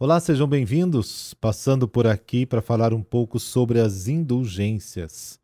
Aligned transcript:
Olá, 0.00 0.20
sejam 0.20 0.46
bem-vindos. 0.46 1.34
Passando 1.34 1.88
por 1.88 2.06
aqui 2.06 2.46
para 2.46 2.62
falar 2.62 2.94
um 2.94 3.02
pouco 3.02 3.40
sobre 3.40 3.80
as 3.80 4.06
indulgências. 4.06 5.40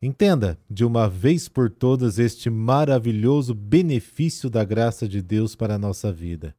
Entenda 0.00 0.56
de 0.70 0.84
uma 0.84 1.08
vez 1.08 1.48
por 1.48 1.68
todas 1.68 2.20
este 2.20 2.48
maravilhoso 2.48 3.52
benefício 3.52 4.48
da 4.48 4.62
graça 4.62 5.08
de 5.08 5.20
Deus 5.20 5.56
para 5.56 5.74
a 5.74 5.78
nossa 5.78 6.12
vida. 6.12 6.54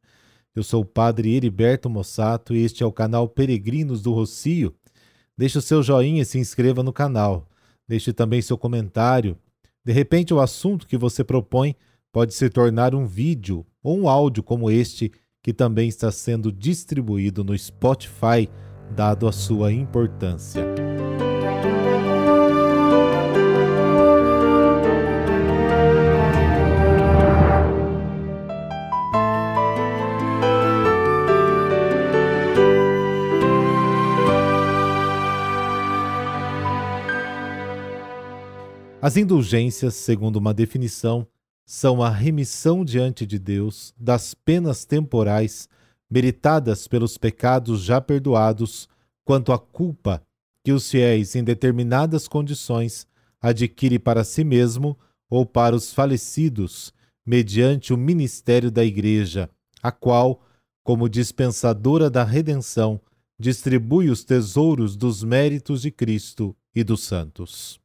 Eu 0.53 0.61
sou 0.61 0.81
o 0.81 0.85
Padre 0.85 1.35
Heriberto 1.35 1.89
Mossato 1.89 2.53
e 2.53 2.65
este 2.65 2.83
é 2.83 2.85
o 2.85 2.91
canal 2.91 3.29
Peregrinos 3.29 4.01
do 4.01 4.11
Rocio. 4.11 4.75
Deixe 5.37 5.57
o 5.57 5.61
seu 5.61 5.81
joinha 5.81 6.23
e 6.23 6.25
se 6.25 6.37
inscreva 6.37 6.83
no 6.83 6.91
canal. 6.91 7.47
Deixe 7.87 8.11
também 8.11 8.41
seu 8.41 8.57
comentário. 8.57 9.37
De 9.85 9.93
repente, 9.93 10.33
o 10.33 10.41
assunto 10.41 10.85
que 10.85 10.97
você 10.97 11.23
propõe 11.23 11.77
pode 12.11 12.33
se 12.33 12.49
tornar 12.49 12.93
um 12.93 13.05
vídeo 13.05 13.65
ou 13.81 13.97
um 13.97 14.09
áudio 14.09 14.43
como 14.43 14.69
este 14.69 15.13
que 15.47 15.53
também 15.53 15.87
está 15.87 16.11
sendo 16.11 16.51
distribuído 16.51 17.41
no 17.41 17.57
Spotify, 17.57 18.49
dado 18.93 19.25
a 19.29 19.31
sua 19.31 19.71
importância. 19.71 20.61
As 39.01 39.15
indulgências, 39.15 39.93
segundo 39.93 40.35
uma 40.35 40.53
definição, 40.53 41.25
são 41.69 42.01
a 42.01 42.09
remissão 42.09 42.85
diante 42.85 43.25
de 43.25 43.37
Deus 43.37 43.93
das 43.99 44.33
penas 44.33 44.85
temporais 44.85 45.67
meritadas 46.09 46.87
pelos 46.87 47.17
pecados 47.17 47.83
já 47.83 47.99
perdoados 47.99 48.87
quanto 49.25 49.51
à 49.51 49.59
culpa 49.59 50.23
que 50.63 50.71
os 50.71 50.89
fiéis 50.89 51.35
em 51.35 51.43
determinadas 51.43 52.25
condições 52.25 53.05
adquire 53.41 53.99
para 53.99 54.23
si 54.23 54.45
mesmo 54.45 54.97
ou 55.29 55.45
para 55.45 55.75
os 55.75 55.93
falecidos 55.93 56.93
mediante 57.25 57.93
o 57.93 57.97
ministério 57.97 58.71
da 58.71 58.85
Igreja, 58.85 59.49
a 59.83 59.91
qual, 59.91 60.41
como 60.81 61.09
dispensadora 61.09 62.09
da 62.09 62.23
redenção, 62.23 63.01
distribui 63.37 64.09
os 64.09 64.23
tesouros 64.23 64.95
dos 64.95 65.21
méritos 65.21 65.81
de 65.81 65.91
Cristo 65.91 66.55
e 66.73 66.81
dos 66.81 67.03
santos. 67.03 67.77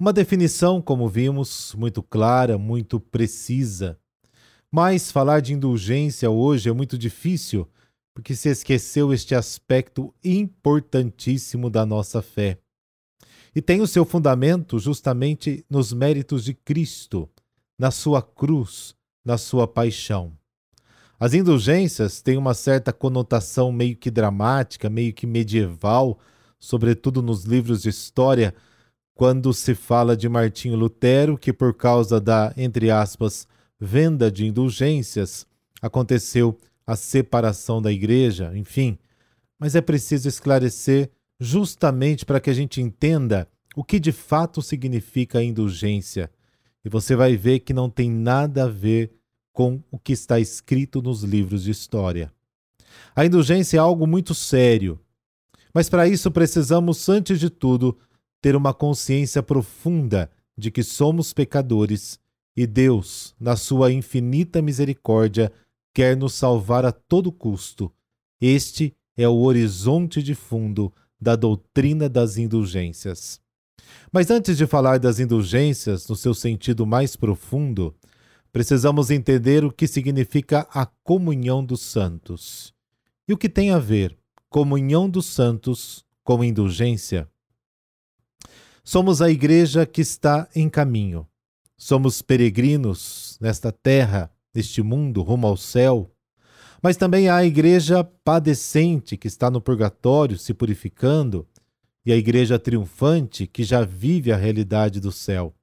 Uma 0.00 0.14
definição, 0.14 0.80
como 0.80 1.06
vimos, 1.10 1.74
muito 1.76 2.02
clara, 2.02 2.56
muito 2.56 2.98
precisa. 2.98 3.98
Mas 4.72 5.12
falar 5.12 5.40
de 5.40 5.52
indulgência 5.52 6.30
hoje 6.30 6.70
é 6.70 6.72
muito 6.72 6.96
difícil, 6.96 7.68
porque 8.14 8.34
se 8.34 8.48
esqueceu 8.48 9.12
este 9.12 9.34
aspecto 9.34 10.14
importantíssimo 10.24 11.68
da 11.68 11.84
nossa 11.84 12.22
fé. 12.22 12.56
E 13.54 13.60
tem 13.60 13.82
o 13.82 13.86
seu 13.86 14.06
fundamento 14.06 14.78
justamente 14.78 15.66
nos 15.68 15.92
méritos 15.92 16.44
de 16.44 16.54
Cristo, 16.54 17.28
na 17.78 17.90
sua 17.90 18.22
cruz, 18.22 18.94
na 19.22 19.36
sua 19.36 19.68
paixão. 19.68 20.32
As 21.18 21.34
indulgências 21.34 22.22
têm 22.22 22.38
uma 22.38 22.54
certa 22.54 22.90
conotação 22.90 23.70
meio 23.70 23.94
que 23.94 24.10
dramática, 24.10 24.88
meio 24.88 25.12
que 25.12 25.26
medieval, 25.26 26.18
sobretudo 26.58 27.20
nos 27.20 27.44
livros 27.44 27.82
de 27.82 27.90
história, 27.90 28.54
quando 29.20 29.52
se 29.52 29.74
fala 29.74 30.16
de 30.16 30.30
Martinho 30.30 30.76
Lutero, 30.76 31.36
que 31.36 31.52
por 31.52 31.74
causa 31.74 32.18
da, 32.18 32.54
entre 32.56 32.90
aspas, 32.90 33.46
venda 33.78 34.32
de 34.32 34.46
indulgências, 34.46 35.46
aconteceu 35.82 36.56
a 36.86 36.96
separação 36.96 37.82
da 37.82 37.92
igreja, 37.92 38.50
enfim. 38.56 38.98
Mas 39.58 39.74
é 39.74 39.82
preciso 39.82 40.26
esclarecer 40.26 41.10
justamente 41.38 42.24
para 42.24 42.40
que 42.40 42.48
a 42.48 42.54
gente 42.54 42.80
entenda 42.80 43.46
o 43.76 43.84
que 43.84 44.00
de 44.00 44.10
fato 44.10 44.62
significa 44.62 45.40
a 45.40 45.44
indulgência. 45.44 46.30
E 46.82 46.88
você 46.88 47.14
vai 47.14 47.36
ver 47.36 47.58
que 47.58 47.74
não 47.74 47.90
tem 47.90 48.10
nada 48.10 48.64
a 48.64 48.68
ver 48.68 49.12
com 49.52 49.82
o 49.90 49.98
que 49.98 50.14
está 50.14 50.40
escrito 50.40 51.02
nos 51.02 51.24
livros 51.24 51.64
de 51.64 51.70
história. 51.70 52.32
A 53.14 53.26
indulgência 53.26 53.76
é 53.76 53.80
algo 53.80 54.06
muito 54.06 54.34
sério. 54.34 54.98
Mas 55.74 55.90
para 55.90 56.08
isso 56.08 56.30
precisamos, 56.30 57.06
antes 57.10 57.38
de 57.38 57.50
tudo, 57.50 57.98
ter 58.40 58.56
uma 58.56 58.72
consciência 58.72 59.42
profunda 59.42 60.30
de 60.56 60.70
que 60.70 60.82
somos 60.82 61.32
pecadores 61.32 62.18
e 62.56 62.66
Deus, 62.66 63.34
na 63.40 63.56
sua 63.56 63.92
infinita 63.92 64.60
misericórdia, 64.60 65.52
quer 65.94 66.16
nos 66.16 66.34
salvar 66.34 66.84
a 66.84 66.92
todo 66.92 67.32
custo. 67.32 67.90
Este 68.40 68.94
é 69.16 69.28
o 69.28 69.40
horizonte 69.40 70.22
de 70.22 70.34
fundo 70.34 70.92
da 71.20 71.36
doutrina 71.36 72.08
das 72.08 72.36
indulgências. 72.36 73.40
Mas 74.12 74.30
antes 74.30 74.56
de 74.56 74.66
falar 74.66 74.98
das 74.98 75.18
indulgências 75.18 76.08
no 76.08 76.16
seu 76.16 76.34
sentido 76.34 76.86
mais 76.86 77.16
profundo, 77.16 77.94
precisamos 78.52 79.10
entender 79.10 79.64
o 79.64 79.72
que 79.72 79.86
significa 79.86 80.66
a 80.72 80.86
comunhão 80.86 81.64
dos 81.64 81.80
santos. 81.80 82.72
E 83.28 83.32
o 83.32 83.38
que 83.38 83.48
tem 83.48 83.70
a 83.70 83.78
ver 83.78 84.16
comunhão 84.48 85.08
dos 85.08 85.26
santos 85.26 86.04
com 86.24 86.42
indulgência? 86.42 87.28
Somos 88.82 89.20
a 89.20 89.30
igreja 89.30 89.84
que 89.84 90.00
está 90.00 90.48
em 90.54 90.68
caminho. 90.68 91.26
Somos 91.76 92.22
peregrinos 92.22 93.38
nesta 93.40 93.70
terra, 93.70 94.30
neste 94.54 94.82
mundo, 94.82 95.22
rumo 95.22 95.46
ao 95.46 95.56
céu. 95.56 96.10
Mas 96.82 96.96
também 96.96 97.28
há 97.28 97.36
a 97.36 97.44
igreja 97.44 98.02
padecente 98.02 99.16
que 99.16 99.28
está 99.28 99.50
no 99.50 99.60
purgatório 99.60 100.38
se 100.38 100.54
purificando, 100.54 101.46
e 102.04 102.12
a 102.12 102.16
igreja 102.16 102.58
triunfante 102.58 103.46
que 103.46 103.62
já 103.62 103.82
vive 103.82 104.32
a 104.32 104.36
realidade 104.36 105.00
do 105.00 105.12
céu. 105.12 105.54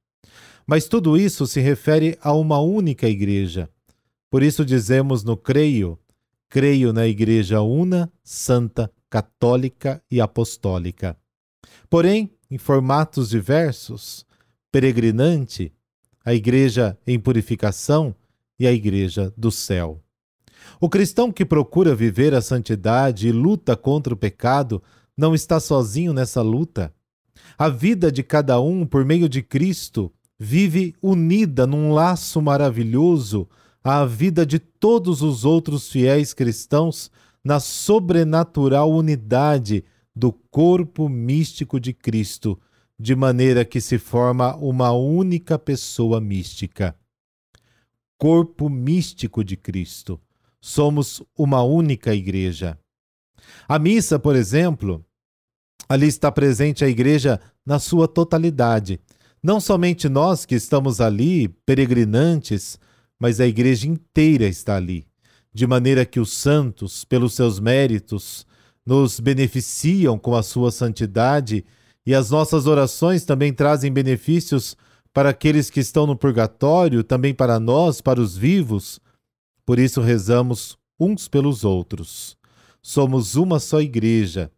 Mas 0.65 0.87
tudo 0.87 1.17
isso 1.17 1.47
se 1.47 1.59
refere 1.59 2.17
a 2.21 2.33
uma 2.33 2.59
única 2.59 3.07
igreja. 3.07 3.69
Por 4.29 4.43
isso 4.43 4.63
dizemos 4.63 5.23
no 5.23 5.35
creio, 5.35 5.97
creio 6.49 6.93
na 6.93 7.07
igreja 7.07 7.61
una, 7.61 8.11
santa, 8.23 8.91
católica 9.09 10.01
e 10.11 10.19
apostólica. 10.21 11.17
Porém, 11.89 12.29
em 12.49 12.57
formatos 12.57 13.29
diversos, 13.29 14.25
peregrinante, 14.71 15.73
a 16.23 16.33
igreja 16.33 16.97
em 17.05 17.19
purificação 17.19 18.15
e 18.59 18.67
a 18.67 18.71
igreja 18.71 19.33
do 19.37 19.51
céu. 19.51 20.01
O 20.79 20.89
cristão 20.89 21.31
que 21.31 21.45
procura 21.45 21.95
viver 21.95 22.33
a 22.33 22.41
santidade 22.41 23.27
e 23.27 23.31
luta 23.31 23.75
contra 23.75 24.13
o 24.13 24.17
pecado 24.17 24.81
não 25.15 25.33
está 25.33 25.59
sozinho 25.59 26.13
nessa 26.13 26.41
luta. 26.41 26.93
A 27.57 27.69
vida 27.69 28.11
de 28.11 28.23
cada 28.23 28.59
um, 28.59 28.85
por 28.85 29.05
meio 29.05 29.29
de 29.29 29.41
Cristo, 29.41 30.11
vive 30.39 30.95
unida 31.01 31.65
num 31.65 31.91
laço 31.91 32.41
maravilhoso 32.41 33.47
à 33.83 34.05
vida 34.05 34.45
de 34.45 34.59
todos 34.59 35.21
os 35.21 35.45
outros 35.45 35.89
fiéis 35.89 36.33
cristãos 36.33 37.09
na 37.43 37.59
sobrenatural 37.59 38.91
unidade 38.91 39.83
do 40.17 40.33
corpo 40.33 41.07
místico 41.07 41.79
de 41.79 41.93
Cristo, 41.93 42.59
de 42.99 43.15
maneira 43.15 43.63
que 43.63 43.79
se 43.79 43.99
forma 43.99 44.55
uma 44.55 44.91
única 44.91 45.59
pessoa 45.59 46.19
mística. 46.19 46.97
Corpo 48.17 48.67
místico 48.67 49.43
de 49.43 49.55
Cristo. 49.55 50.19
Somos 50.59 51.21
uma 51.37 51.61
única 51.61 52.15
igreja. 52.15 52.79
A 53.67 53.77
missa, 53.77 54.17
por 54.17 54.35
exemplo, 54.35 55.05
ali 55.87 56.07
está 56.07 56.31
presente 56.31 56.83
a 56.83 56.89
igreja 56.89 57.39
na 57.63 57.77
sua 57.77 58.07
totalidade. 58.07 58.99
Não 59.43 59.59
somente 59.59 60.09
nós 60.09 60.47
que 60.47 60.55
estamos 60.55 60.99
ali, 60.99 61.47
peregrinantes, 61.63 62.79
mas 63.19 63.39
a 63.39 63.45
igreja 63.45 63.87
inteira 63.87 64.47
está 64.47 64.77
ali, 64.77 65.05
de 65.53 65.67
maneira 65.67 66.03
que 66.07 66.19
os 66.19 66.33
santos, 66.33 67.05
pelos 67.05 67.35
seus 67.35 67.59
méritos, 67.59 68.47
nos 68.87 69.19
beneficiam 69.19 70.17
com 70.17 70.33
a 70.33 70.41
sua 70.41 70.71
santidade 70.71 71.65
e 72.05 72.15
as 72.15 72.29
nossas 72.29 72.67
orações 72.67 73.25
também 73.25 73.51
trazem 73.51 73.91
benefícios 73.91 74.77
para 75.13 75.31
aqueles 75.31 75.69
que 75.69 75.81
estão 75.81 76.07
no 76.07 76.15
purgatório, 76.15 77.03
também 77.03 77.33
para 77.33 77.59
nós, 77.59 77.99
para 77.99 78.21
os 78.21 78.37
vivos. 78.37 79.01
Por 79.65 79.77
isso 79.77 79.99
rezamos 79.99 80.77
uns 80.97 81.27
pelos 81.27 81.65
outros. 81.65 82.37
Somos 82.81 83.35
uma 83.35 83.59
só 83.59 83.81
igreja. 83.81 84.49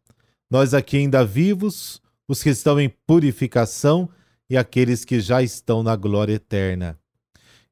Nós 0.48 0.76
aqui 0.76 0.98
ainda 0.98 1.26
vivos, 1.26 2.00
os 2.28 2.44
que 2.44 2.50
estão 2.50 2.80
em 2.80 2.94
purificação 3.08 4.08
e 4.48 4.56
aqueles 4.56 5.04
que 5.04 5.20
já 5.20 5.42
estão 5.42 5.82
na 5.82 5.96
glória 5.96 6.34
eterna. 6.34 7.00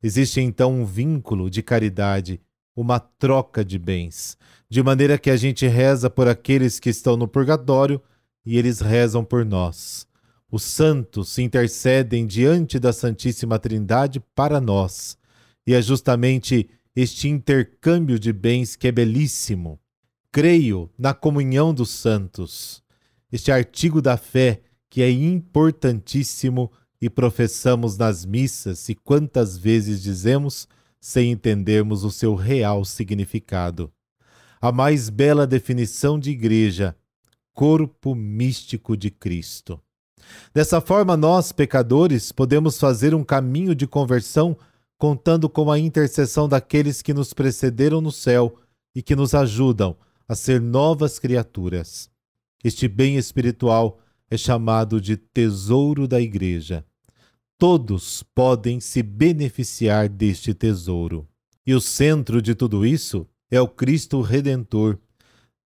Existe 0.02 0.42
então 0.42 0.82
um 0.82 0.86
vínculo 0.86 1.52
de 1.52 1.62
caridade 1.62 2.42
uma 2.78 3.00
troca 3.00 3.66
de 3.66 3.80
bens, 3.80 4.38
de 4.70 4.84
maneira 4.84 5.18
que 5.18 5.32
a 5.32 5.36
gente 5.36 5.66
reza 5.66 6.12
por 6.12 6.28
aqueles 6.28 6.80
que 6.80 6.92
estão 6.92 7.18
no 7.18 7.28
purgatório 7.28 8.00
e 8.46 8.56
eles 8.56 8.80
rezam 8.80 9.26
por 9.26 9.44
nós. 9.44 10.06
Os 10.50 10.62
santos 10.62 11.30
se 11.30 11.42
intercedem 11.42 12.28
diante 12.28 12.80
da 12.80 12.94
Santíssima 12.94 13.58
Trindade 13.58 14.22
para 14.36 14.62
nós, 14.62 15.18
e 15.66 15.74
é 15.74 15.82
justamente 15.82 16.70
este 16.96 17.28
intercâmbio 17.28 18.20
de 18.20 18.32
bens 18.32 18.76
que 18.76 18.88
é 18.88 18.92
belíssimo. 18.92 19.80
creio 20.32 20.90
na 21.00 21.16
comunhão 21.16 21.74
dos 21.74 21.90
santos. 21.90 22.84
Este 23.32 23.52
artigo 23.52 24.04
da 24.04 24.18
fé 24.18 24.62
que 24.88 25.02
é 25.02 25.10
importantíssimo 25.10 26.72
e 27.02 27.10
professamos 27.10 27.98
nas 27.98 28.24
missas 28.24 28.88
e 28.88 28.94
quantas 28.94 29.58
vezes 29.58 30.02
dizemos 30.02 30.68
sem 31.00 31.32
entendermos 31.32 32.04
o 32.04 32.12
seu 32.12 32.36
real 32.36 32.84
significado. 32.84 33.92
A 34.60 34.72
mais 34.72 35.10
bela 35.10 35.46
definição 35.46 36.20
de 36.20 36.32
igreja, 36.32 36.96
corpo 37.54 38.16
místico 38.16 38.98
de 38.98 39.10
Cristo. 39.10 39.80
Dessa 40.54 40.82
forma, 40.82 41.16
nós, 41.16 41.52
pecadores, 41.52 42.32
podemos 42.32 42.80
fazer 42.80 43.14
um 43.14 43.24
caminho 43.24 43.76
de 43.76 43.88
conversão 43.88 44.58
contando 44.98 45.48
com 45.48 45.72
a 45.72 45.78
intercessão 45.78 46.50
daqueles 46.50 47.02
que 47.02 47.14
nos 47.14 47.34
precederam 47.34 48.02
no 48.02 48.12
céu 48.12 48.60
e 48.96 49.02
que 49.02 49.16
nos 49.16 49.34
ajudam 49.36 49.96
a 50.28 50.36
ser 50.36 50.60
novas 50.60 51.20
criaturas. 51.20 52.10
Este 52.64 52.88
bem 52.88 53.16
espiritual 53.16 54.00
é 54.30 54.36
chamado 54.36 55.00
de 55.00 55.16
tesouro 55.16 56.08
da 56.08 56.20
Igreja. 56.20 56.84
Todos 57.60 58.22
podem 58.36 58.80
se 58.80 59.02
beneficiar 59.02 60.08
deste 60.08 60.54
tesouro. 60.54 61.28
E 61.66 61.74
o 61.74 61.82
centro 61.82 62.40
de 62.40 62.54
tudo 62.54 62.86
isso 62.86 63.28
é 63.50 63.60
o 63.60 63.68
Cristo 63.68 64.22
Redentor, 64.22 65.00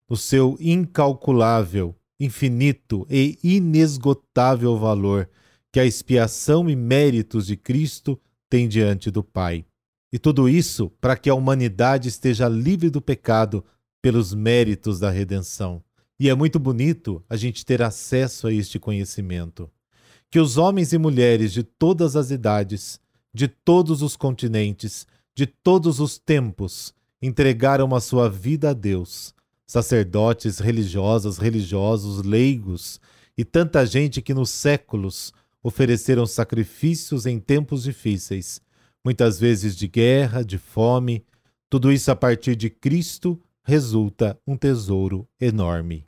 o 0.08 0.16
seu 0.16 0.56
incalculável, 0.62 1.94
infinito 2.18 3.06
e 3.10 3.38
inesgotável 3.44 4.78
valor 4.78 5.30
que 5.70 5.82
a 5.82 5.86
expiação 5.86 6.70
e 6.70 6.78
méritos 6.78 7.48
de 7.48 7.58
Cristo 7.58 8.18
têm 8.50 8.70
diante 8.70 9.12
do 9.12 9.22
Pai. 9.22 9.66
E 10.14 10.20
tudo 10.20 10.48
isso 10.48 10.90
para 11.02 11.18
que 11.18 11.30
a 11.30 11.36
humanidade 11.36 12.08
esteja 12.08 12.48
livre 12.48 12.90
do 12.90 13.02
pecado 13.02 13.66
pelos 14.02 14.34
méritos 14.34 14.98
da 14.98 15.10
redenção. 15.10 15.84
E 16.18 16.30
é 16.30 16.36
muito 16.36 16.58
bonito 16.58 17.22
a 17.30 17.36
gente 17.36 17.66
ter 17.66 17.82
acesso 17.82 18.48
a 18.48 18.54
este 18.54 18.80
conhecimento. 18.80 19.70
Que 20.32 20.40
os 20.40 20.58
homens 20.58 20.94
e 20.94 20.98
mulheres 20.98 21.52
de 21.52 21.62
todas 21.62 22.16
as 22.16 22.32
idades, 22.32 23.02
de 23.34 23.50
todos 23.50 24.02
os 24.02 24.16
continentes, 24.16 25.06
de 25.36 25.46
todos 25.46 26.00
os 26.00 26.18
tempos, 26.18 26.94
entregaram 27.22 27.94
a 27.94 28.00
sua 28.00 28.30
vida 28.30 28.70
a 28.70 28.74
Deus. 28.74 29.36
Sacerdotes, 29.68 30.60
religiosas, 30.60 31.38
religiosos, 31.38 32.24
leigos 32.24 33.00
e 33.38 33.44
tanta 33.44 33.86
gente 33.86 34.22
que 34.22 34.34
nos 34.34 34.50
séculos 34.50 35.34
ofereceram 35.62 36.26
sacrifícios 36.26 37.26
em 37.26 37.38
tempos 37.38 37.84
difíceis, 37.84 38.62
muitas 39.04 39.40
vezes 39.40 39.76
de 39.76 39.88
guerra, 39.88 40.44
de 40.44 40.58
fome, 40.58 41.26
tudo 41.70 41.92
isso 41.92 42.10
a 42.10 42.16
partir 42.16 42.56
de 42.56 42.70
Cristo 42.70 43.38
resulta 43.64 44.40
um 44.48 44.56
tesouro 44.56 45.28
enorme. 45.40 46.06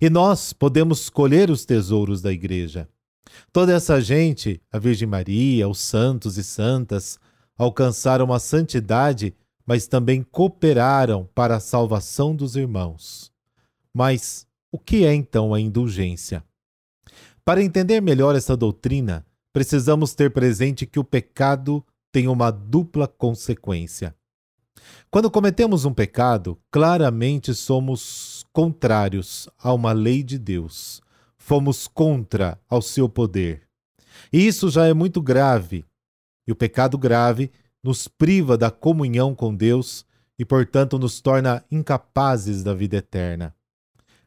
E 0.00 0.10
nós 0.10 0.52
podemos 0.52 1.08
colher 1.08 1.50
os 1.50 1.64
tesouros 1.64 2.20
da 2.20 2.32
igreja. 2.32 2.88
Toda 3.52 3.72
essa 3.72 4.00
gente, 4.00 4.60
a 4.70 4.78
Virgem 4.78 5.08
Maria, 5.08 5.68
os 5.68 5.78
santos 5.78 6.36
e 6.36 6.44
santas, 6.44 7.18
alcançaram 7.56 8.32
a 8.32 8.38
santidade, 8.38 9.34
mas 9.66 9.86
também 9.86 10.22
cooperaram 10.22 11.28
para 11.34 11.56
a 11.56 11.60
salvação 11.60 12.34
dos 12.34 12.56
irmãos. 12.56 13.32
Mas 13.92 14.46
o 14.72 14.78
que 14.78 15.04
é 15.04 15.14
então 15.14 15.54
a 15.54 15.60
indulgência? 15.60 16.44
Para 17.44 17.62
entender 17.62 18.00
melhor 18.00 18.34
essa 18.34 18.56
doutrina, 18.56 19.24
precisamos 19.52 20.14
ter 20.14 20.32
presente 20.32 20.86
que 20.86 20.98
o 20.98 21.04
pecado 21.04 21.84
tem 22.10 22.26
uma 22.26 22.50
dupla 22.50 23.06
consequência. 23.06 24.14
Quando 25.10 25.30
cometemos 25.30 25.84
um 25.84 25.94
pecado, 25.94 26.58
claramente 26.70 27.54
somos 27.54 28.44
contrários 28.52 29.48
a 29.58 29.72
uma 29.72 29.92
lei 29.92 30.22
de 30.22 30.38
Deus. 30.38 31.00
Fomos 31.46 31.86
contra 31.86 32.58
ao 32.70 32.80
seu 32.80 33.06
poder. 33.06 33.68
E 34.32 34.46
isso 34.46 34.70
já 34.70 34.86
é 34.86 34.94
muito 34.94 35.20
grave. 35.20 35.84
E 36.46 36.52
o 36.52 36.56
pecado 36.56 36.96
grave 36.96 37.50
nos 37.82 38.08
priva 38.08 38.56
da 38.56 38.70
comunhão 38.70 39.34
com 39.34 39.54
Deus 39.54 40.06
e, 40.38 40.44
portanto, 40.46 40.98
nos 40.98 41.20
torna 41.20 41.62
incapazes 41.70 42.62
da 42.62 42.72
vida 42.72 42.96
eterna. 42.96 43.54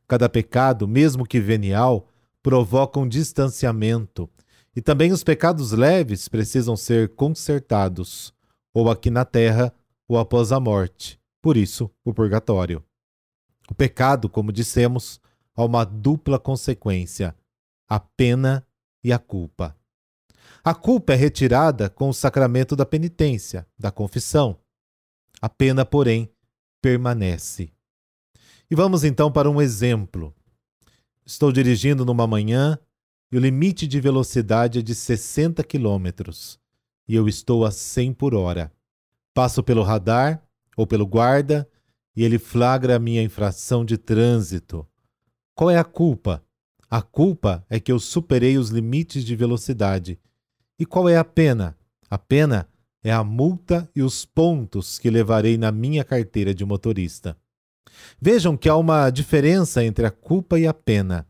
Cada 0.07 0.29
pecado, 0.29 0.87
mesmo 0.87 1.25
que 1.25 1.39
venial, 1.39 2.07
provoca 2.43 2.99
um 2.99 3.07
distanciamento, 3.07 4.29
e 4.75 4.79
também 4.79 5.11
os 5.11 5.23
pecados 5.23 5.71
leves 5.71 6.27
precisam 6.27 6.77
ser 6.77 7.15
consertados, 7.15 8.31
ou 8.71 8.91
aqui 8.91 9.09
na 9.09 9.25
terra 9.25 9.73
ou 10.07 10.19
após 10.19 10.51
a 10.51 10.59
morte, 10.59 11.19
por 11.41 11.57
isso 11.57 11.89
o 12.05 12.13
purgatório. 12.13 12.83
O 13.67 13.73
pecado, 13.73 14.29
como 14.29 14.51
dissemos, 14.51 15.19
há 15.57 15.65
uma 15.65 15.83
dupla 15.83 16.39
consequência: 16.39 17.35
a 17.89 17.99
pena 17.99 18.65
e 19.03 19.11
a 19.11 19.17
culpa. 19.17 19.75
A 20.63 20.75
culpa 20.75 21.13
é 21.13 21.15
retirada 21.15 21.89
com 21.89 22.09
o 22.09 22.13
sacramento 22.13 22.75
da 22.75 22.85
penitência, 22.85 23.67
da 23.77 23.91
confissão. 23.91 24.59
A 25.41 25.49
pena, 25.49 25.85
porém, 25.85 26.29
permanece. 26.81 27.71
E 28.69 28.75
vamos 28.75 29.03
então 29.03 29.31
para 29.31 29.49
um 29.49 29.61
exemplo. 29.61 30.33
Estou 31.25 31.51
dirigindo 31.51 32.05
numa 32.05 32.27
manhã 32.27 32.77
e 33.31 33.37
o 33.37 33.39
limite 33.39 33.87
de 33.87 33.99
velocidade 33.99 34.79
é 34.79 34.81
de 34.81 34.95
60 34.95 35.63
km 35.63 36.31
e 37.07 37.15
eu 37.15 37.27
estou 37.27 37.65
a 37.65 37.71
100 37.71 38.13
por 38.13 38.33
hora. 38.33 38.71
Passo 39.33 39.63
pelo 39.63 39.83
radar 39.83 40.41
ou 40.75 40.85
pelo 40.85 41.05
guarda 41.05 41.69
e 42.15 42.23
ele 42.23 42.39
flagra 42.39 42.95
a 42.95 42.99
minha 42.99 43.21
infração 43.21 43.85
de 43.85 43.97
trânsito. 43.97 44.87
Qual 45.57 45.71
é 45.71 45.77
a 45.79 45.83
culpa? 45.83 46.43
A 46.87 47.01
culpa 47.01 47.65
é 47.67 47.79
que 47.79 47.91
eu 47.91 47.99
superei 47.99 48.59
os 48.59 48.69
limites 48.69 49.25
de 49.25 49.35
velocidade. 49.35 50.19
E 50.77 50.85
qual 50.85 51.09
é 51.09 51.17
a 51.17 51.25
pena? 51.25 51.75
A 52.07 52.15
pena 52.15 52.69
é 53.03 53.11
a 53.11 53.23
multa 53.23 53.89
e 53.95 54.03
os 54.03 54.23
pontos 54.23 54.99
que 54.99 55.09
levarei 55.09 55.57
na 55.57 55.71
minha 55.71 56.03
carteira 56.03 56.53
de 56.53 56.63
motorista. 56.63 57.35
Vejam 58.21 58.55
que 58.55 58.69
há 58.69 58.75
uma 58.75 59.09
diferença 59.09 59.83
entre 59.83 60.05
a 60.05 60.11
culpa 60.11 60.59
e 60.59 60.67
a 60.67 60.75
pena. 60.75 61.27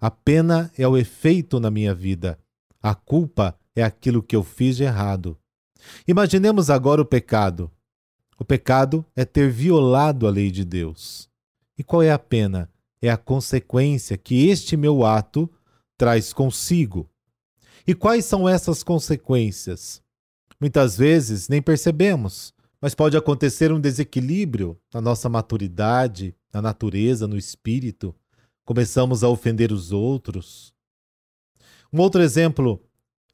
A 0.00 0.10
pena 0.10 0.72
é 0.76 0.88
o 0.88 0.98
efeito 0.98 1.60
na 1.60 1.70
minha 1.70 1.94
vida. 1.94 2.40
A 2.82 2.92
culpa 2.92 3.56
é 3.76 3.84
aquilo 3.84 4.20
que 4.20 4.34
eu 4.34 4.42
fiz 4.42 4.78
de 4.78 4.82
errado. 4.82 5.38
Imaginemos 6.08 6.70
agora 6.70 7.00
o 7.00 7.06
pecado. 7.06 7.70
O 8.36 8.44
pecado 8.44 9.06
é 9.14 9.24
ter 9.24 9.48
violado 9.48 10.26
a 10.26 10.30
lei 10.30 10.50
de 10.50 10.64
Deus. 10.64 11.30
E 11.78 11.84
qual 11.84 12.02
é 12.02 12.10
a 12.10 12.18
pena? 12.18 12.68
É 13.02 13.10
a 13.10 13.16
consequência 13.16 14.16
que 14.16 14.48
este 14.48 14.76
meu 14.76 15.04
ato 15.04 15.50
traz 15.96 16.32
consigo. 16.32 17.08
E 17.86 17.94
quais 17.94 18.24
são 18.24 18.48
essas 18.48 18.82
consequências? 18.82 20.02
Muitas 20.60 20.96
vezes 20.96 21.48
nem 21.48 21.62
percebemos, 21.62 22.52
mas 22.80 22.94
pode 22.94 23.16
acontecer 23.16 23.72
um 23.72 23.80
desequilíbrio 23.80 24.78
na 24.92 25.00
nossa 25.00 25.28
maturidade, 25.28 26.34
na 26.52 26.60
natureza, 26.60 27.26
no 27.26 27.36
espírito. 27.36 28.14
Começamos 28.64 29.24
a 29.24 29.28
ofender 29.28 29.72
os 29.72 29.92
outros. 29.92 30.74
Um 31.92 32.00
outro 32.00 32.20
exemplo: 32.20 32.82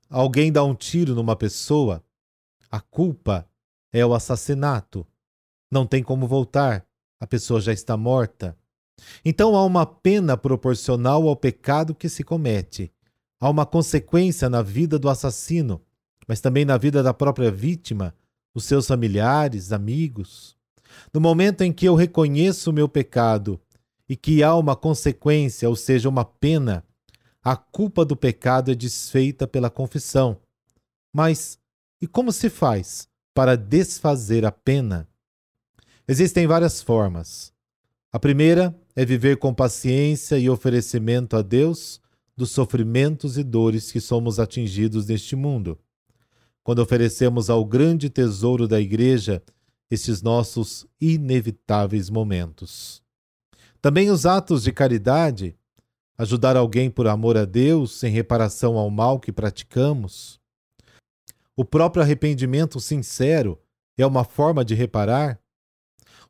alguém 0.08 0.52
dá 0.52 0.62
um 0.62 0.74
tiro 0.74 1.14
numa 1.14 1.34
pessoa 1.34 2.04
a 2.70 2.80
culpa 2.80 3.48
é 3.92 4.04
o 4.04 4.12
assassinato. 4.12 5.06
Não 5.70 5.86
tem 5.86 6.02
como 6.02 6.26
voltar, 6.26 6.86
a 7.18 7.26
pessoa 7.26 7.60
já 7.60 7.72
está 7.72 7.96
morta. 7.96 8.54
Então 9.24 9.56
há 9.56 9.64
uma 9.64 9.84
pena 9.84 10.36
proporcional 10.36 11.28
ao 11.28 11.36
pecado 11.36 11.94
que 11.94 12.08
se 12.08 12.22
comete. 12.24 12.92
Há 13.40 13.50
uma 13.50 13.66
consequência 13.66 14.48
na 14.48 14.62
vida 14.62 14.98
do 14.98 15.08
assassino, 15.08 15.82
mas 16.26 16.40
também 16.40 16.64
na 16.64 16.76
vida 16.76 17.02
da 17.02 17.12
própria 17.12 17.50
vítima, 17.50 18.14
os 18.54 18.64
seus 18.64 18.86
familiares, 18.86 19.72
amigos. 19.72 20.56
No 21.12 21.20
momento 21.20 21.62
em 21.62 21.72
que 21.72 21.86
eu 21.86 21.94
reconheço 21.94 22.70
o 22.70 22.72
meu 22.72 22.88
pecado 22.88 23.60
e 24.08 24.16
que 24.16 24.42
há 24.42 24.54
uma 24.54 24.74
consequência, 24.74 25.68
ou 25.68 25.76
seja, 25.76 26.08
uma 26.08 26.24
pena, 26.24 26.84
a 27.42 27.56
culpa 27.56 28.04
do 28.04 28.16
pecado 28.16 28.70
é 28.70 28.74
desfeita 28.74 29.46
pela 29.46 29.68
confissão. 29.68 30.38
Mas 31.12 31.58
e 32.00 32.06
como 32.06 32.32
se 32.32 32.50
faz 32.50 33.08
para 33.34 33.56
desfazer 33.56 34.44
a 34.44 34.52
pena? 34.52 35.08
Existem 36.06 36.46
várias 36.46 36.82
formas. 36.82 37.52
A 38.12 38.18
primeira 38.18 38.74
é 38.96 39.04
viver 39.04 39.36
com 39.36 39.52
paciência 39.52 40.38
e 40.38 40.48
oferecimento 40.48 41.36
a 41.36 41.42
Deus 41.42 42.00
dos 42.34 42.50
sofrimentos 42.50 43.36
e 43.36 43.44
dores 43.44 43.92
que 43.92 44.00
somos 44.00 44.40
atingidos 44.40 45.06
neste 45.06 45.36
mundo. 45.36 45.78
Quando 46.64 46.80
oferecemos 46.80 47.50
ao 47.50 47.64
grande 47.64 48.08
tesouro 48.08 48.66
da 48.66 48.80
Igreja 48.80 49.42
estes 49.90 50.22
nossos 50.22 50.86
inevitáveis 51.00 52.10
momentos. 52.10 53.02
Também 53.80 54.10
os 54.10 54.26
atos 54.26 54.64
de 54.64 54.72
caridade, 54.72 55.54
ajudar 56.18 56.56
alguém 56.56 56.90
por 56.90 57.06
amor 57.06 57.36
a 57.36 57.44
Deus 57.44 58.02
em 58.02 58.10
reparação 58.10 58.76
ao 58.76 58.90
mal 58.90 59.20
que 59.20 59.30
praticamos, 59.30 60.40
o 61.54 61.64
próprio 61.64 62.02
arrependimento 62.02 62.80
sincero 62.80 63.58
é 63.96 64.04
uma 64.04 64.24
forma 64.24 64.64
de 64.64 64.74
reparar? 64.74 65.40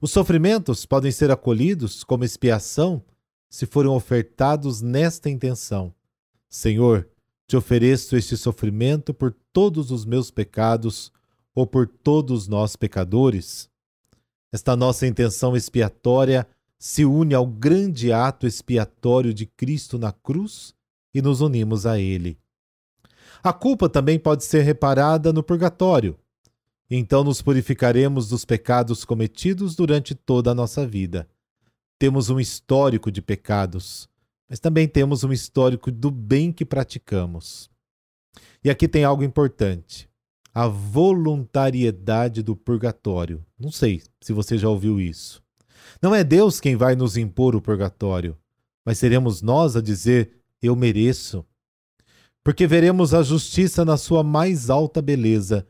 Os 0.00 0.10
sofrimentos 0.10 0.84
podem 0.84 1.10
ser 1.10 1.30
acolhidos 1.30 2.04
como 2.04 2.24
expiação 2.24 3.02
se 3.48 3.64
forem 3.64 3.90
ofertados 3.90 4.82
nesta 4.82 5.30
intenção: 5.30 5.94
Senhor, 6.48 7.08
te 7.46 7.56
ofereço 7.56 8.16
este 8.16 8.36
sofrimento 8.36 9.14
por 9.14 9.34
todos 9.52 9.90
os 9.90 10.04
meus 10.04 10.30
pecados 10.30 11.12
ou 11.54 11.66
por 11.66 11.86
todos 11.86 12.46
nós 12.46 12.76
pecadores. 12.76 13.70
Esta 14.52 14.76
nossa 14.76 15.06
intenção 15.06 15.56
expiatória 15.56 16.46
se 16.78 17.04
une 17.04 17.34
ao 17.34 17.46
grande 17.46 18.12
ato 18.12 18.46
expiatório 18.46 19.32
de 19.32 19.46
Cristo 19.46 19.98
na 19.98 20.12
cruz 20.12 20.74
e 21.14 21.22
nos 21.22 21.40
unimos 21.40 21.86
a 21.86 21.98
Ele. 21.98 22.38
A 23.42 23.52
culpa 23.52 23.88
também 23.88 24.18
pode 24.18 24.44
ser 24.44 24.62
reparada 24.62 25.32
no 25.32 25.42
purgatório. 25.42 26.18
Então 26.90 27.24
nos 27.24 27.42
purificaremos 27.42 28.28
dos 28.28 28.44
pecados 28.44 29.04
cometidos 29.04 29.74
durante 29.74 30.14
toda 30.14 30.52
a 30.52 30.54
nossa 30.54 30.86
vida. 30.86 31.28
Temos 31.98 32.30
um 32.30 32.38
histórico 32.38 33.10
de 33.10 33.20
pecados, 33.20 34.08
mas 34.48 34.60
também 34.60 34.86
temos 34.86 35.24
um 35.24 35.32
histórico 35.32 35.90
do 35.90 36.10
bem 36.10 36.52
que 36.52 36.64
praticamos. 36.64 37.68
E 38.62 38.70
aqui 38.70 38.86
tem 38.86 39.02
algo 39.02 39.24
importante: 39.24 40.08
a 40.54 40.68
voluntariedade 40.68 42.42
do 42.42 42.54
purgatório. 42.54 43.44
Não 43.58 43.72
sei 43.72 44.02
se 44.20 44.32
você 44.32 44.56
já 44.56 44.68
ouviu 44.68 45.00
isso. 45.00 45.42
Não 46.00 46.14
é 46.14 46.22
Deus 46.22 46.60
quem 46.60 46.76
vai 46.76 46.94
nos 46.94 47.16
impor 47.16 47.56
o 47.56 47.60
purgatório, 47.60 48.36
mas 48.84 48.98
seremos 48.98 49.42
nós 49.42 49.74
a 49.74 49.80
dizer: 49.80 50.30
Eu 50.62 50.76
mereço. 50.76 51.44
Porque 52.44 52.64
veremos 52.64 53.12
a 53.12 53.24
justiça 53.24 53.84
na 53.84 53.96
sua 53.96 54.22
mais 54.22 54.70
alta 54.70 55.02
beleza 55.02 55.66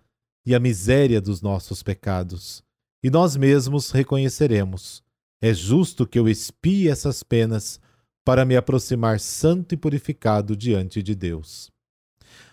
e 0.46 0.54
a 0.54 0.60
miséria 0.60 1.20
dos 1.20 1.42
nossos 1.42 1.82
pecados. 1.82 2.62
E 3.02 3.10
nós 3.10 3.36
mesmos 3.36 3.90
reconheceremos: 3.90 5.02
É 5.42 5.52
justo 5.52 6.06
que 6.06 6.18
eu 6.18 6.28
expie 6.28 6.88
essas 6.88 7.22
penas 7.24 7.80
para 8.24 8.44
me 8.44 8.56
aproximar 8.56 9.20
santo 9.20 9.74
e 9.74 9.76
purificado 9.76 10.56
diante 10.56 11.02
de 11.02 11.14
Deus. 11.14 11.70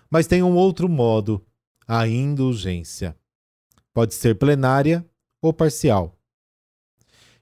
Mas 0.09 0.27
tem 0.27 0.43
um 0.43 0.55
outro 0.55 0.89
modo, 0.89 1.43
a 1.87 2.07
indulgência. 2.07 3.15
Pode 3.93 4.15
ser 4.15 4.35
plenária 4.35 5.05
ou 5.41 5.53
parcial. 5.53 6.17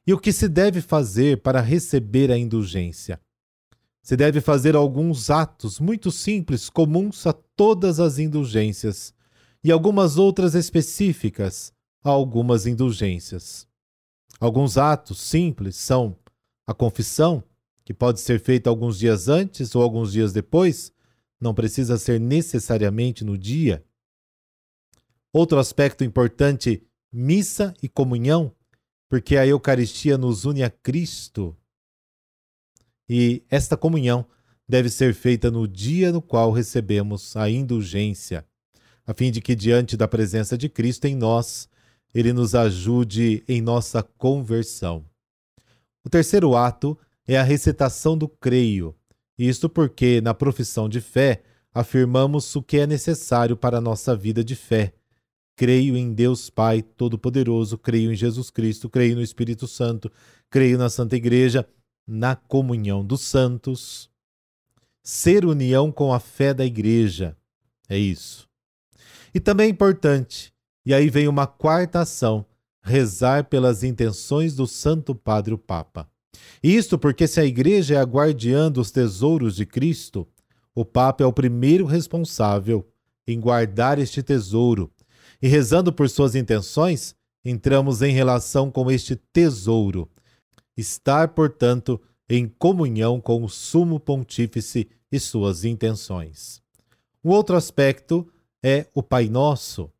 E 0.06 0.14
o 0.14 0.20
que 0.20 0.34
se 0.34 0.48
deve 0.50 0.82
fazer 0.82 1.42
para 1.42 1.62
receber 1.62 2.32
a 2.32 2.38
indulgência? 2.38 3.20
Se 4.02 4.18
deve 4.18 4.42
fazer 4.42 4.76
alguns 4.76 5.30
atos 5.30 5.80
muito 5.80 6.10
simples, 6.10 6.70
comuns 6.70 7.28
a 7.28 7.34
todas 7.34 8.00
as 8.00 8.18
indulgências, 8.18 9.14
e 9.64 9.72
algumas 9.72 10.18
outras 10.18 10.56
específicas 10.56 11.74
a 12.04 12.10
algumas 12.10 12.66
indulgências. 12.66 13.68
Alguns 14.40 14.78
atos 14.78 15.20
simples 15.22 15.76
são 15.76 16.18
a 16.66 16.74
confissão, 16.74 17.44
que 17.86 17.94
pode 17.94 18.20
ser 18.20 18.40
feita 18.40 18.70
alguns 18.70 18.98
dias 18.98 19.28
antes 19.28 19.76
ou 19.76 19.84
alguns 19.84 20.12
dias 20.12 20.34
depois, 20.34 20.92
não 21.40 21.54
precisa 21.54 21.98
ser 21.98 22.20
necessariamente 22.20 23.24
no 23.24 23.38
dia. 23.38 23.84
Outro 25.34 25.60
aspecto 25.60 26.04
importante, 26.04 26.84
missa 27.12 27.74
e 27.82 27.90
comunhão, 27.90 28.56
porque 29.10 29.38
a 29.38 29.46
Eucaristia 29.46 30.18
nos 30.18 30.46
une 30.46 30.64
a 30.64 30.70
Cristo. 30.70 31.56
E 33.10 33.44
esta 33.50 33.76
comunhão 33.76 34.26
deve 34.68 34.90
ser 34.90 35.14
feita 35.14 35.52
no 35.52 35.68
dia 35.68 36.12
no 36.12 36.22
qual 36.22 36.52
recebemos 36.52 37.36
a 37.36 37.50
indulgência, 37.50 38.48
a 39.06 39.14
fim 39.14 39.32
de 39.32 39.42
que, 39.42 39.56
diante 39.56 39.98
da 39.98 40.08
presença 40.08 40.58
de 40.58 40.70
Cristo 40.70 41.06
em 41.06 41.16
nós, 41.16 41.70
ele 42.14 42.34
nos 42.34 42.56
ajude 42.56 43.44
em 43.48 43.62
nossa 43.62 44.04
conversão. 44.04 45.06
O 46.04 46.10
terceiro 46.10 46.56
ato 46.56 46.98
é 47.28 47.38
a 47.38 47.44
recitação 47.44 48.18
do 48.18 48.28
creio, 48.28 48.96
isto 49.38 49.70
porque, 49.70 50.22
na 50.22 50.34
profissão 50.34 50.90
de 50.90 51.02
fé, 51.02 51.44
afirmamos 51.74 52.56
o 52.56 52.62
que 52.62 52.78
é 52.78 52.88
necessário 52.88 53.56
para 53.56 53.78
a 53.78 53.82
nossa 53.82 54.16
vida 54.16 54.44
de 54.44 54.56
fé 54.56 54.94
Creio 55.62 55.96
em 55.96 56.12
Deus 56.12 56.50
Pai 56.50 56.82
Todo-Poderoso, 56.82 57.78
creio 57.78 58.12
em 58.12 58.16
Jesus 58.16 58.50
Cristo, 58.50 58.90
creio 58.90 59.16
no 59.16 59.22
Espírito 59.22 59.68
Santo, 59.68 60.12
creio 60.50 60.76
na 60.76 60.90
Santa 60.90 61.16
Igreja, 61.16 61.68
na 62.08 62.36
comunhão 62.36 63.06
dos 63.06 63.22
santos. 63.22 64.10
Ser 65.04 65.46
união 65.46 65.92
com 65.92 66.14
a 66.14 66.20
fé 66.20 66.52
da 66.52 66.66
Igreja. 66.66 67.38
É 67.88 67.96
isso. 67.96 68.50
E 69.34 69.40
também 69.40 69.68
é 69.68 69.70
importante, 69.70 70.54
e 70.86 70.94
aí 70.94 71.10
vem 71.10 71.28
uma 71.28 71.48
quarta 71.48 72.02
ação, 72.02 72.46
rezar 72.82 73.46
pelas 73.46 73.84
intenções 73.84 74.56
do 74.56 74.68
Santo 74.68 75.14
Padre 75.16 75.54
o 75.54 75.58
Papa. 75.58 76.10
Isto 76.62 76.98
porque, 76.98 77.28
se 77.28 77.40
a 77.40 77.46
Igreja 77.46 77.96
é 77.96 77.98
a 77.98 78.04
guardiã 78.04 78.72
dos 78.72 78.92
tesouros 78.92 79.56
de 79.56 79.66
Cristo, 79.66 80.28
o 80.74 80.84
Papa 80.84 81.24
é 81.24 81.28
o 81.28 81.34
primeiro 81.34 81.86
responsável 81.86 82.88
em 83.28 83.40
guardar 83.40 84.00
este 84.00 84.24
tesouro 84.24 84.92
e 85.42 85.48
rezando 85.48 85.92
por 85.92 86.10
suas 86.10 86.36
intenções, 86.36 87.16
entramos 87.44 88.02
em 88.02 88.12
relação 88.12 88.72
com 88.72 88.90
este 88.92 89.16
tesouro. 89.16 90.10
Estar, 90.78 91.30
portanto, 91.30 92.00
em 92.30 92.48
comunhão 92.48 93.20
com 93.20 93.44
o 93.44 93.50
Sumo 93.50 94.00
Pontífice 94.00 94.88
e 95.12 95.20
suas 95.20 95.66
intenções. 95.66 96.62
Um 97.24 97.30
outro 97.30 97.56
aspecto 97.56 98.28
é 98.64 98.88
o 98.94 99.02
Pai 99.02 99.28
Nosso. 99.30 99.92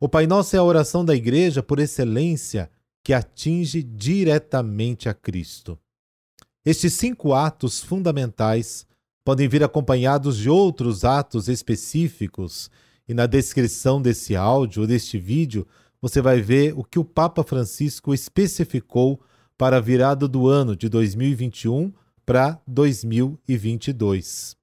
O 0.00 0.08
Pai 0.08 0.26
Nosso 0.26 0.54
é 0.56 0.58
a 0.58 0.64
oração 0.64 1.04
da 1.04 1.14
Igreja 1.14 1.62
por 1.62 1.78
excelência 1.78 2.70
que 3.02 3.12
atinge 3.12 3.82
diretamente 3.82 5.08
a 5.08 5.14
Cristo. 5.14 5.78
Estes 6.64 6.94
cinco 6.94 7.32
atos 7.32 7.80
fundamentais 7.80 8.86
podem 9.24 9.48
vir 9.48 9.62
acompanhados 9.62 10.36
de 10.36 10.50
outros 10.50 11.04
atos 11.04 11.48
específicos 11.48 12.70
e 13.08 13.14
na 13.14 13.24
descrição 13.24 14.02
desse 14.02 14.36
áudio 14.36 14.86
deste 14.86 15.18
vídeo, 15.18 15.66
você 16.00 16.20
vai 16.20 16.42
ver 16.42 16.74
o 16.76 16.84
que 16.84 16.98
o 16.98 17.04
Papa 17.04 17.42
Francisco 17.42 18.12
especificou 18.12 19.18
para 19.56 19.78
a 19.78 19.80
virada 19.80 20.28
do 20.28 20.46
ano 20.46 20.76
de 20.76 20.88
2021 20.88 21.92
para 22.26 22.60
2022. 22.66 24.57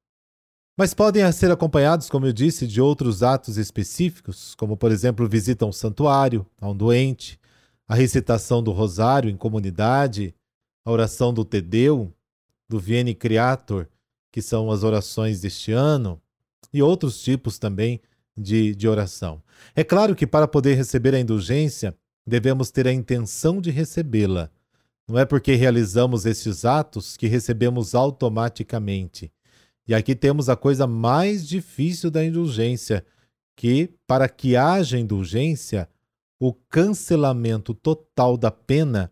Mas 0.77 0.93
podem 0.93 1.29
ser 1.31 1.51
acompanhados, 1.51 2.09
como 2.09 2.25
eu 2.25 2.33
disse, 2.33 2.67
de 2.67 2.81
outros 2.81 3.23
atos 3.23 3.57
específicos, 3.57 4.53
como, 4.55 4.75
por 4.75 4.91
exemplo, 4.91 5.27
visita 5.27 5.63
a 5.63 5.67
um 5.67 5.71
santuário, 5.71 6.45
a 6.59 6.69
um 6.69 6.75
doente, 6.75 7.39
a 7.87 7.95
recitação 7.95 8.61
do 8.61 8.71
rosário 8.71 9.29
em 9.29 9.37
comunidade, 9.37 10.35
a 10.83 10.91
oração 10.91 11.33
do 11.33 11.45
Tedeu, 11.45 12.13
do 12.67 12.77
Viene 12.77 13.15
Creator, 13.15 13.87
que 14.31 14.41
são 14.41 14.69
as 14.69 14.83
orações 14.83 15.39
deste 15.39 15.71
ano, 15.71 16.21
e 16.73 16.81
outros 16.81 17.23
tipos 17.23 17.57
também 17.57 18.01
de, 18.35 18.75
de 18.75 18.85
oração. 18.85 19.41
É 19.73 19.83
claro 19.83 20.13
que 20.13 20.27
para 20.27 20.45
poder 20.45 20.75
receber 20.75 21.15
a 21.15 21.19
indulgência, 21.19 21.95
devemos 22.27 22.69
ter 22.69 22.85
a 22.85 22.91
intenção 22.91 23.61
de 23.61 23.71
recebê-la. 23.71 24.49
Não 25.07 25.17
é 25.17 25.25
porque 25.25 25.53
realizamos 25.55 26.25
estes 26.25 26.65
atos 26.65 27.15
que 27.15 27.27
recebemos 27.27 27.95
automaticamente. 27.95 29.31
E 29.87 29.93
aqui 29.93 30.15
temos 30.15 30.49
a 30.49 30.55
coisa 30.55 30.87
mais 30.87 31.47
difícil 31.47 32.09
da 32.09 32.25
indulgência, 32.25 33.05
que, 33.55 33.93
para 34.07 34.27
que 34.27 34.55
haja 34.55 34.97
indulgência, 34.97 35.87
o 36.39 36.53
cancelamento 36.53 37.73
total 37.73 38.35
da 38.35 38.51
pena 38.51 39.11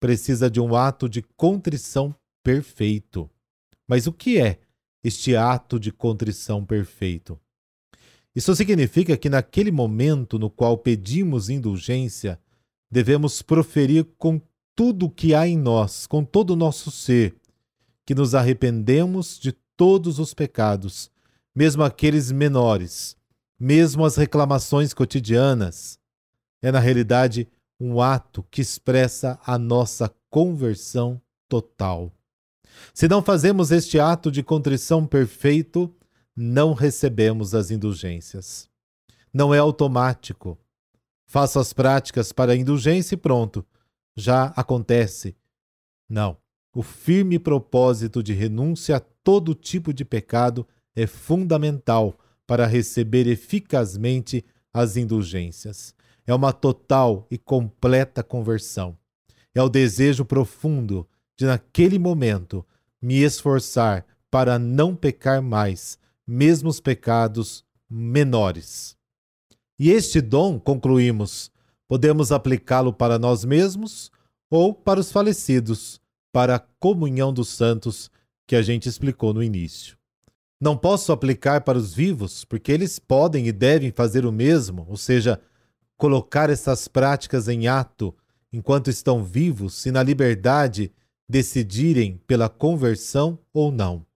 precisa 0.00 0.50
de 0.50 0.60
um 0.60 0.74
ato 0.74 1.08
de 1.08 1.22
contrição 1.22 2.14
perfeito. 2.42 3.30
Mas 3.86 4.06
o 4.06 4.12
que 4.12 4.40
é 4.40 4.58
este 5.02 5.36
ato 5.36 5.78
de 5.78 5.92
contrição 5.92 6.64
perfeito? 6.64 7.38
Isso 8.34 8.54
significa 8.56 9.16
que 9.16 9.30
naquele 9.30 9.70
momento 9.70 10.38
no 10.38 10.50
qual 10.50 10.76
pedimos 10.76 11.48
indulgência, 11.48 12.40
devemos 12.90 13.42
proferir 13.42 14.04
com 14.18 14.40
tudo 14.74 15.06
o 15.06 15.10
que 15.10 15.34
há 15.34 15.46
em 15.46 15.56
nós, 15.56 16.06
com 16.06 16.24
todo 16.24 16.50
o 16.50 16.56
nosso 16.56 16.90
ser, 16.90 17.36
que 18.04 18.14
nos 18.14 18.34
arrependemos 18.34 19.38
de 19.38 19.52
todos 19.76 20.18
os 20.18 20.34
pecados, 20.34 21.10
mesmo 21.54 21.82
aqueles 21.82 22.30
menores, 22.32 23.16
mesmo 23.58 24.04
as 24.04 24.16
reclamações 24.16 24.92
cotidianas. 24.92 25.98
É, 26.62 26.72
na 26.72 26.78
realidade, 26.78 27.48
um 27.78 28.00
ato 28.00 28.42
que 28.50 28.60
expressa 28.60 29.38
a 29.44 29.58
nossa 29.58 30.12
conversão 30.30 31.20
total. 31.48 32.12
Se 32.92 33.08
não 33.08 33.22
fazemos 33.22 33.70
este 33.70 33.98
ato 34.00 34.30
de 34.30 34.42
contrição 34.42 35.06
perfeito, 35.06 35.94
não 36.36 36.72
recebemos 36.72 37.54
as 37.54 37.70
indulgências. 37.70 38.68
Não 39.32 39.54
é 39.54 39.58
automático. 39.58 40.58
Faço 41.26 41.58
as 41.58 41.72
práticas 41.72 42.32
para 42.32 42.52
a 42.52 42.56
indulgência 42.56 43.14
e 43.14 43.18
pronto, 43.18 43.64
já 44.16 44.46
acontece. 44.56 45.36
Não. 46.08 46.36
O 46.74 46.82
firme 46.82 47.38
propósito 47.38 48.22
de 48.22 48.32
renúncia 48.32 48.96
a 48.96 49.00
todo 49.24 49.54
tipo 49.54 49.92
de 49.92 50.04
pecado 50.04 50.68
é 50.94 51.06
fundamental 51.06 52.16
para 52.46 52.66
receber 52.66 53.26
eficazmente 53.26 54.44
as 54.72 54.96
indulgências. 54.96 55.94
É 56.26 56.34
uma 56.34 56.52
total 56.52 57.26
e 57.30 57.38
completa 57.38 58.22
conversão. 58.22 58.96
é 59.54 59.62
o 59.62 59.68
desejo 59.68 60.24
profundo 60.24 61.08
de, 61.36 61.46
naquele 61.46 61.98
momento, 61.98 62.64
me 63.00 63.22
esforçar 63.22 64.04
para 64.30 64.58
não 64.58 64.96
pecar 64.96 65.40
mais, 65.40 65.98
mesmo 66.26 66.68
os 66.68 66.80
pecados 66.80 67.64
menores. 67.88 68.96
E 69.78 69.90
este 69.90 70.20
dom, 70.20 70.58
concluímos, 70.58 71.52
podemos 71.86 72.32
aplicá-lo 72.32 72.92
para 72.92 73.18
nós 73.18 73.44
mesmos 73.44 74.10
ou 74.50 74.74
para 74.74 75.00
os 75.00 75.12
falecidos, 75.12 76.00
para 76.32 76.56
a 76.56 76.58
comunhão 76.58 77.32
dos 77.32 77.48
santos 77.48 78.10
que 78.46 78.56
a 78.56 78.62
gente 78.62 78.88
explicou 78.88 79.32
no 79.32 79.42
início. 79.42 79.96
Não 80.60 80.76
posso 80.76 81.12
aplicar 81.12 81.62
para 81.62 81.78
os 81.78 81.94
vivos, 81.94 82.44
porque 82.44 82.72
eles 82.72 82.98
podem 82.98 83.46
e 83.46 83.52
devem 83.52 83.90
fazer 83.90 84.24
o 84.24 84.32
mesmo, 84.32 84.86
ou 84.88 84.96
seja, 84.96 85.40
colocar 85.96 86.50
essas 86.50 86.88
práticas 86.88 87.48
em 87.48 87.66
ato 87.66 88.14
enquanto 88.52 88.88
estão 88.88 89.22
vivos 89.22 89.84
e 89.84 89.90
na 89.90 90.02
liberdade 90.02 90.92
decidirem 91.28 92.20
pela 92.26 92.48
conversão 92.48 93.38
ou 93.52 93.72
não. 93.72 94.06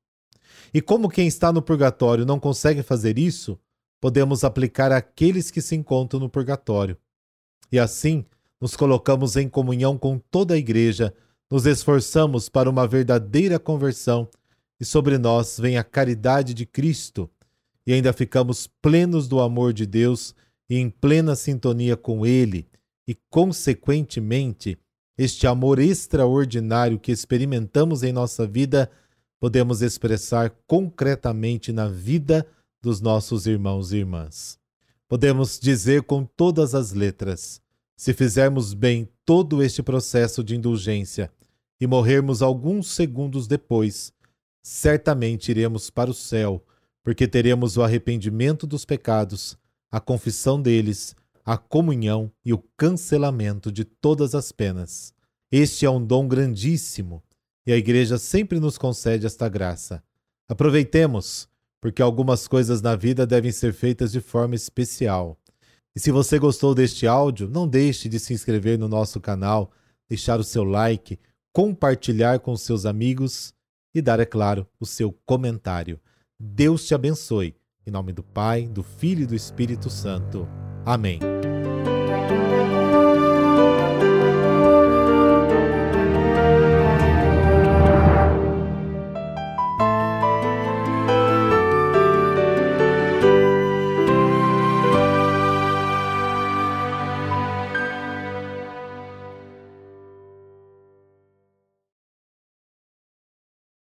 E 0.72 0.80
como 0.80 1.08
quem 1.08 1.26
está 1.26 1.52
no 1.52 1.62
purgatório 1.62 2.26
não 2.26 2.38
consegue 2.38 2.82
fazer 2.82 3.18
isso, 3.18 3.58
podemos 4.00 4.44
aplicar 4.44 4.92
àqueles 4.92 5.50
que 5.50 5.60
se 5.60 5.74
encontram 5.74 6.20
no 6.20 6.28
purgatório. 6.28 6.96
E 7.72 7.78
assim, 7.78 8.24
nos 8.60 8.76
colocamos 8.76 9.36
em 9.36 9.48
comunhão 9.48 9.98
com 9.98 10.18
toda 10.18 10.54
a 10.54 10.58
Igreja, 10.58 11.14
nos 11.50 11.64
esforçamos 11.66 12.48
para 12.48 12.68
uma 12.68 12.86
verdadeira 12.86 13.58
conversão 13.58 14.28
e 14.80 14.84
sobre 14.84 15.18
nós 15.18 15.58
vem 15.58 15.76
a 15.76 15.84
caridade 15.84 16.54
de 16.54 16.64
Cristo, 16.64 17.28
e 17.86 17.92
ainda 17.92 18.12
ficamos 18.12 18.66
plenos 18.80 19.26
do 19.26 19.40
amor 19.40 19.72
de 19.72 19.86
Deus 19.86 20.34
e 20.68 20.76
em 20.76 20.90
plena 20.90 21.34
sintonia 21.34 21.96
com 21.96 22.24
Ele, 22.24 22.68
e, 23.06 23.16
consequentemente, 23.30 24.78
este 25.16 25.46
amor 25.46 25.78
extraordinário 25.78 26.98
que 26.98 27.10
experimentamos 27.10 28.02
em 28.02 28.12
nossa 28.12 28.46
vida, 28.46 28.90
podemos 29.40 29.80
expressar 29.80 30.50
concretamente 30.66 31.72
na 31.72 31.88
vida 31.88 32.46
dos 32.82 33.00
nossos 33.00 33.46
irmãos 33.46 33.92
e 33.92 33.96
irmãs. 33.96 34.58
Podemos 35.08 35.58
dizer 35.58 36.02
com 36.02 36.24
todas 36.24 36.74
as 36.74 36.92
letras: 36.92 37.60
se 37.96 38.12
fizermos 38.12 38.74
bem 38.74 39.08
todo 39.24 39.62
este 39.62 39.82
processo 39.82 40.44
de 40.44 40.54
indulgência 40.54 41.32
e 41.80 41.86
morrermos 41.86 42.42
alguns 42.42 42.88
segundos 42.88 43.46
depois, 43.46 44.12
certamente 44.62 45.50
iremos 45.50 45.90
para 45.90 46.10
o 46.10 46.14
céu, 46.14 46.64
porque 47.02 47.26
teremos 47.26 47.76
o 47.76 47.82
arrependimento 47.82 48.66
dos 48.66 48.84
pecados, 48.84 49.56
a 49.90 50.00
confissão 50.00 50.60
deles, 50.60 51.14
a 51.44 51.56
comunhão 51.56 52.30
e 52.44 52.52
o 52.52 52.62
cancelamento 52.76 53.72
de 53.72 53.84
todas 53.84 54.34
as 54.34 54.52
penas. 54.52 55.14
Este 55.50 55.86
é 55.86 55.90
um 55.90 56.04
dom 56.04 56.28
grandíssimo 56.28 57.22
e 57.66 57.72
a 57.72 57.76
Igreja 57.76 58.18
sempre 58.18 58.60
nos 58.60 58.76
concede 58.76 59.24
esta 59.24 59.48
graça. 59.48 60.02
Aproveitemos, 60.48 61.48
porque 61.80 62.02
algumas 62.02 62.48
coisas 62.48 62.82
na 62.82 62.96
vida 62.96 63.26
devem 63.26 63.52
ser 63.52 63.72
feitas 63.72 64.12
de 64.12 64.20
forma 64.20 64.54
especial. 64.54 65.38
E 65.94 66.00
se 66.00 66.10
você 66.10 66.38
gostou 66.38 66.74
deste 66.74 67.06
áudio, 67.06 67.48
não 67.48 67.66
deixe 67.66 68.08
de 68.08 68.18
se 68.18 68.32
inscrever 68.32 68.78
no 68.78 68.88
nosso 68.88 69.20
canal, 69.20 69.70
deixar 70.08 70.38
o 70.38 70.44
seu 70.44 70.64
like, 70.64 71.18
compartilhar 71.58 72.38
com 72.38 72.56
seus 72.56 72.86
amigos 72.86 73.52
e 73.92 74.00
dar, 74.00 74.20
é 74.20 74.24
claro, 74.24 74.64
o 74.78 74.86
seu 74.86 75.12
comentário. 75.26 75.98
Deus 76.38 76.86
te 76.86 76.94
abençoe. 76.94 77.56
Em 77.84 77.90
nome 77.90 78.12
do 78.12 78.22
Pai, 78.22 78.68
do 78.68 78.84
Filho 78.84 79.24
e 79.24 79.26
do 79.26 79.34
Espírito 79.34 79.90
Santo. 79.90 80.46
Amém. 80.86 81.18